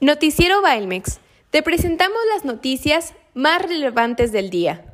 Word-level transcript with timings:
Noticiero 0.00 0.60
Bailmex. 0.60 1.20
Te 1.48 1.62
presentamos 1.62 2.18
las 2.34 2.44
noticias 2.44 3.14
más 3.32 3.62
relevantes 3.62 4.30
del 4.30 4.50
día. 4.50 4.92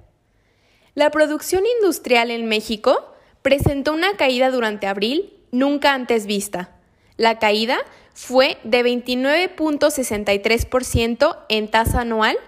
La 0.94 1.10
producción 1.10 1.64
industrial 1.80 2.30
en 2.30 2.46
México 2.46 3.12
presentó 3.42 3.94
una 3.94 4.16
caída 4.16 4.52
durante 4.52 4.86
abril 4.86 5.32
nunca 5.50 5.92
antes 5.92 6.26
vista. 6.26 6.76
La 7.16 7.40
caída 7.40 7.78
fue 8.14 8.58
de 8.62 8.84
29.63% 8.84 11.36
en 11.48 11.68
tasa 11.68 12.02
anual, 12.02 12.38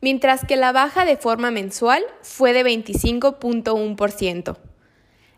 mientras 0.00 0.44
que 0.44 0.54
la 0.54 0.70
baja 0.70 1.04
de 1.04 1.16
forma 1.16 1.50
mensual 1.50 2.04
fue 2.22 2.52
de 2.52 2.64
25.1%. 2.64 4.56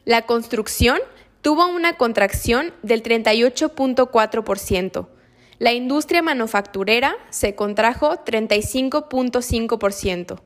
La 0.05 0.27
construcción 0.27 0.99
tuvo 1.41 1.69
una 1.69 1.97
contracción 1.97 2.75
del 2.83 3.03
38.4%. 3.03 5.09
La 5.59 5.73
industria 5.73 6.23
manufacturera 6.23 7.17
se 7.31 7.55
contrajo 7.55 8.25
35.5%. 8.25 10.41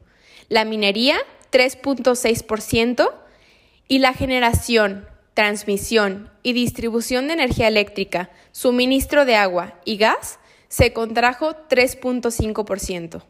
La 0.48 0.64
minería 0.64 1.16
3.6% 1.50 3.12
y 3.88 3.98
la 3.98 4.14
generación, 4.14 5.08
transmisión 5.34 6.30
y 6.42 6.52
distribución 6.52 7.26
de 7.26 7.34
energía 7.34 7.68
eléctrica, 7.68 8.30
suministro 8.52 9.24
de 9.24 9.36
agua 9.36 9.80
y 9.84 9.96
gas 9.96 10.38
se 10.68 10.92
contrajo 10.92 11.56
3.5%. 11.68 13.22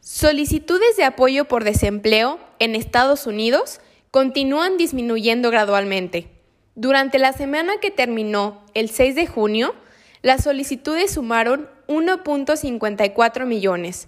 Solicitudes 0.00 0.96
de 0.96 1.04
apoyo 1.04 1.44
por 1.44 1.64
desempleo 1.64 2.40
en 2.58 2.74
Estados 2.74 3.26
Unidos 3.26 3.80
continúan 4.10 4.76
disminuyendo 4.76 5.50
gradualmente. 5.50 6.37
Durante 6.78 7.18
la 7.18 7.32
semana 7.32 7.78
que 7.80 7.90
terminó 7.90 8.62
el 8.72 8.88
6 8.88 9.16
de 9.16 9.26
junio, 9.26 9.74
las 10.22 10.44
solicitudes 10.44 11.10
sumaron 11.10 11.68
1.54 11.88 13.46
millones. 13.46 14.06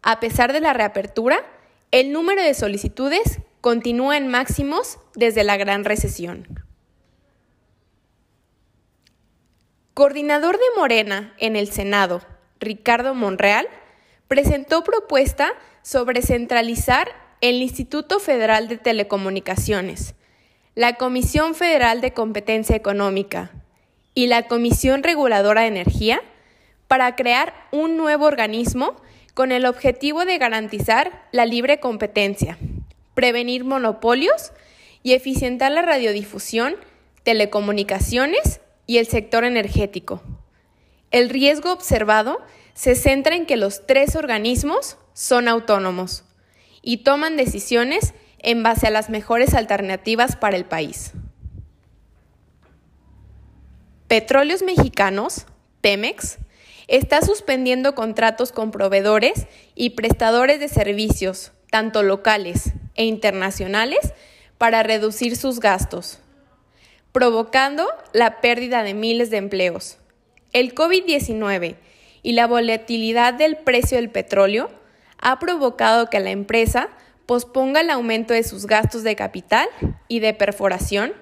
A 0.00 0.18
pesar 0.18 0.54
de 0.54 0.62
la 0.62 0.72
reapertura, 0.72 1.44
el 1.90 2.12
número 2.12 2.42
de 2.42 2.54
solicitudes 2.54 3.40
continúa 3.60 4.16
en 4.16 4.28
máximos 4.28 4.98
desde 5.14 5.44
la 5.44 5.58
gran 5.58 5.84
recesión. 5.84 6.64
Coordinador 9.92 10.56
de 10.56 10.80
Morena 10.80 11.34
en 11.36 11.54
el 11.54 11.70
Senado, 11.70 12.22
Ricardo 12.60 13.14
Monreal, 13.14 13.68
presentó 14.26 14.84
propuesta 14.84 15.52
sobre 15.82 16.22
centralizar 16.22 17.10
el 17.42 17.56
Instituto 17.56 18.20
Federal 18.20 18.68
de 18.68 18.78
Telecomunicaciones, 18.78 20.14
la 20.76 20.96
Comisión 20.96 21.54
Federal 21.54 22.02
de 22.02 22.12
Competencia 22.12 22.76
Económica 22.76 23.50
y 24.14 24.26
la 24.26 24.46
Comisión 24.46 25.02
Reguladora 25.02 25.62
de 25.62 25.68
Energía 25.68 26.20
para 26.86 27.16
crear 27.16 27.54
un 27.72 27.96
nuevo 27.96 28.26
organismo 28.26 28.94
con 29.32 29.52
el 29.52 29.64
objetivo 29.64 30.26
de 30.26 30.36
garantizar 30.36 31.28
la 31.32 31.46
libre 31.46 31.80
competencia, 31.80 32.58
prevenir 33.14 33.64
monopolios 33.64 34.52
y 35.02 35.14
eficientar 35.14 35.72
la 35.72 35.80
radiodifusión, 35.80 36.76
telecomunicaciones 37.22 38.60
y 38.86 38.98
el 38.98 39.06
sector 39.06 39.44
energético. 39.44 40.22
El 41.10 41.30
riesgo 41.30 41.72
observado 41.72 42.42
se 42.74 42.96
centra 42.96 43.34
en 43.34 43.46
que 43.46 43.56
los 43.56 43.86
tres 43.86 44.14
organismos 44.14 44.98
son 45.14 45.48
autónomos 45.48 46.24
y 46.82 46.98
toman 46.98 47.38
decisiones 47.38 48.12
en 48.46 48.62
base 48.62 48.86
a 48.86 48.90
las 48.90 49.10
mejores 49.10 49.54
alternativas 49.54 50.36
para 50.36 50.56
el 50.56 50.64
país. 50.64 51.10
Petróleos 54.06 54.62
Mexicanos, 54.62 55.46
Pemex, 55.80 56.38
está 56.86 57.22
suspendiendo 57.22 57.96
contratos 57.96 58.52
con 58.52 58.70
proveedores 58.70 59.48
y 59.74 59.90
prestadores 59.90 60.60
de 60.60 60.68
servicios, 60.68 61.50
tanto 61.72 62.04
locales 62.04 62.72
e 62.94 63.04
internacionales, 63.04 64.14
para 64.58 64.84
reducir 64.84 65.36
sus 65.36 65.58
gastos, 65.58 66.20
provocando 67.10 67.84
la 68.12 68.40
pérdida 68.40 68.84
de 68.84 68.94
miles 68.94 69.28
de 69.28 69.38
empleos. 69.38 69.98
El 70.52 70.72
COVID-19 70.72 71.74
y 72.22 72.32
la 72.32 72.46
volatilidad 72.46 73.34
del 73.34 73.56
precio 73.56 73.96
del 73.96 74.08
petróleo 74.08 74.70
ha 75.18 75.40
provocado 75.40 76.08
que 76.10 76.20
la 76.20 76.30
empresa 76.30 76.90
posponga 77.26 77.80
el 77.80 77.90
aumento 77.90 78.32
de 78.32 78.44
sus 78.44 78.66
gastos 78.66 79.02
de 79.02 79.16
capital 79.16 79.68
y 80.08 80.20
de 80.20 80.32
perforación 80.32 81.12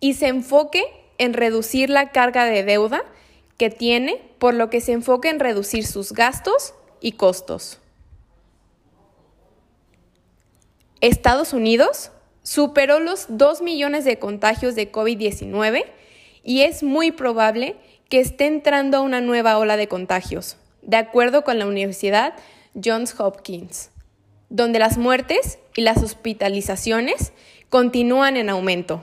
y 0.00 0.14
se 0.14 0.28
enfoque 0.28 0.82
en 1.18 1.34
reducir 1.34 1.90
la 1.90 2.10
carga 2.10 2.44
de 2.44 2.64
deuda 2.64 3.04
que 3.58 3.70
tiene, 3.70 4.20
por 4.38 4.54
lo 4.54 4.70
que 4.70 4.80
se 4.80 4.92
enfoque 4.92 5.28
en 5.28 5.38
reducir 5.38 5.86
sus 5.86 6.12
gastos 6.12 6.74
y 7.00 7.12
costos. 7.12 7.78
Estados 11.00 11.52
Unidos 11.52 12.10
superó 12.42 12.98
los 12.98 13.26
2 13.28 13.62
millones 13.62 14.04
de 14.04 14.18
contagios 14.18 14.74
de 14.74 14.90
COVID-19 14.90 15.84
y 16.42 16.62
es 16.62 16.82
muy 16.82 17.12
probable 17.12 17.76
que 18.08 18.18
esté 18.18 18.46
entrando 18.46 18.98
a 18.98 19.02
una 19.02 19.20
nueva 19.20 19.58
ola 19.58 19.76
de 19.76 19.86
contagios, 19.86 20.56
de 20.82 20.96
acuerdo 20.96 21.44
con 21.44 21.58
la 21.58 21.66
Universidad 21.66 22.34
Johns 22.74 23.18
Hopkins, 23.18 23.91
donde 24.52 24.78
las 24.78 24.98
muertes 24.98 25.58
y 25.74 25.80
las 25.80 26.02
hospitalizaciones 26.02 27.32
continúan 27.70 28.36
en 28.36 28.50
aumento. 28.50 29.02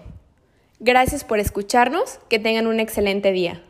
Gracias 0.80 1.24
por 1.24 1.40
escucharnos, 1.40 2.20
que 2.30 2.38
tengan 2.38 2.68
un 2.68 2.80
excelente 2.80 3.32
día. 3.32 3.64